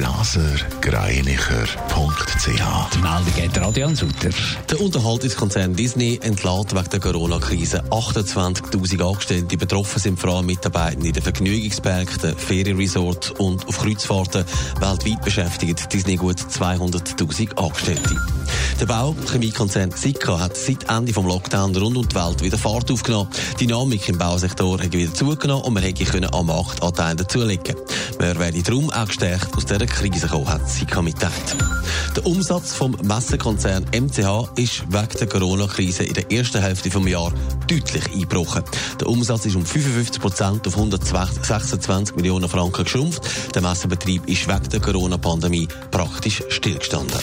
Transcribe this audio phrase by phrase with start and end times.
[0.00, 2.46] blasergreinicher.ch.
[2.46, 4.30] Die Meldung geht Radio Sutter.
[4.70, 9.58] Der Unterhaltungskonzern Disney entlädt wegen der Corona-Krise 28.000 Angestellte.
[9.58, 14.46] Betroffen sind vor allem Mitarbeiter in den Vergnügungsparks, Ferienresorts und auf Kreuzfahrten.
[14.80, 18.16] Weltweit beschäftigt Disney gut 200.000 Angestellte.
[18.80, 23.28] Der Bauchemiekonzern Sika hat seit Ende des Lockdown rund um die Welt wieder Fahrt aufgenommen.
[23.58, 27.76] Die Dynamik im Bausektor hat wieder zugenommen und man hätte am Marktanteil dazulegen
[28.18, 31.56] Man werde darum auch gestärkt aus dieser Krise kommen, hat Sika mitteilt.
[32.16, 37.34] Der Umsatz vom Messekonzern MCH ist wegen der Corona-Krise in der ersten Hälfte des Jahres
[37.68, 38.64] deutlich eingebrochen.
[38.98, 43.54] Der Umsatz ist um 55 Prozent auf 126 Millionen Franken geschrumpft.
[43.54, 47.20] Der Messebetrieb ist wegen der Corona-Pandemie praktisch stillgestanden.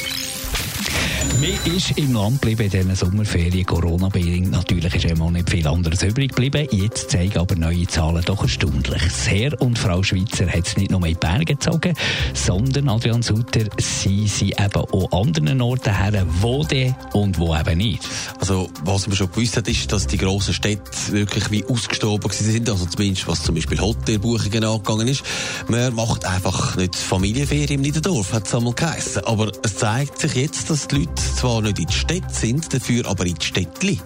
[1.39, 4.49] Man ist im Land geblieben in diesen Sommerferien, Corona-bedingt.
[4.49, 6.67] Natürlich ist immer nicht viel anderes übrig geblieben.
[6.71, 9.03] Jetzt zeigen aber neue Zahlen doch erstaunlich.
[9.27, 11.93] Herr und Frau Schweizer hat es nicht nur in die Berge gezogen,
[12.33, 17.77] sondern, Adrian Sutter, sie sind eben auch anderen Orten her, wo denn und wo eben
[17.77, 18.01] nicht.
[18.39, 22.67] Also, was man schon gewusst hat, ist, dass die grossen Städte wirklich wie ausgestorben sind.
[22.67, 25.21] Also zumindest, was zum Beispiel Hotelbuchungen angegangen ist.
[25.67, 29.23] Man macht einfach nicht Familienferien im Niederdorf, hat es einmal geheißen.
[29.25, 33.05] Aber es zeigt sich jetzt, dass die Leute zwar nicht in die Städte sind, dafür
[33.07, 33.99] aber in die Städtli.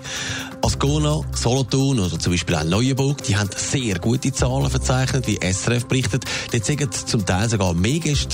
[0.64, 5.86] Ascona, Solothurn oder zum Beispiel auch Neuenburg, die haben sehr gute Zahlen verzeichnet, wie SRF
[5.88, 6.26] berichtet.
[6.54, 8.30] Die sind zum Teil sogar mehr Gäste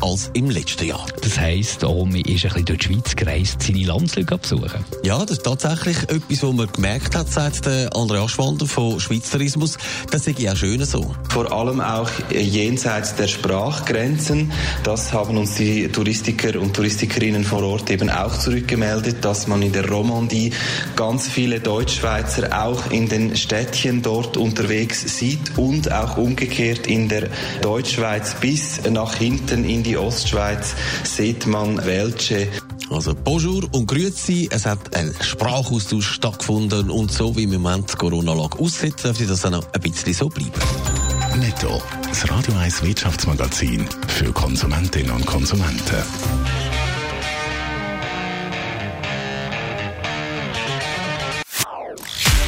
[0.00, 1.06] als im letzten Jahr.
[1.22, 4.84] Das heisst, Omi ist ein bisschen durch die Schweiz gereist, seine Landsleute besuchen.
[5.04, 9.30] Ja, das ist tatsächlich etwas, was man gemerkt hat seit der Andreas Schwander von Schweiz
[9.30, 9.78] Tourismus.
[10.10, 11.14] Das ist ja schön so.
[11.30, 14.52] Vor allem auch jenseits der Sprachgrenzen.
[14.82, 19.72] Das haben uns die Touristiker und Touristikerinnen vor Ort eben auch zurückgemeldet, dass man in
[19.72, 20.52] der Romandie
[20.96, 27.28] ganz viele Deutschschweizer auch in den Städtchen dort unterwegs sieht und auch umgekehrt in der
[27.60, 30.74] Deutschschweiz bis nach hinten in die Ostschweiz
[31.04, 32.48] sieht man welche.
[32.88, 34.48] Also Bonjour und Grüezi.
[34.50, 39.44] Es hat ein Sprachaustausch stattgefunden und so wie im Moment die Corona-Lage aussieht, dürfte das
[39.44, 40.52] auch noch ein bisschen so bleiben.
[41.36, 46.02] Netto, das Radio 1 Wirtschaftsmagazin für Konsumentinnen und Konsumenten.